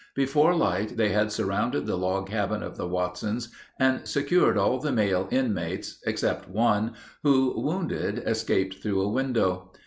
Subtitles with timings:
[0.15, 4.91] Before light they had surrounded the log cabin of the Watsons and secured all the
[4.91, 9.71] male inmates, except one who, wounded, escaped through a window.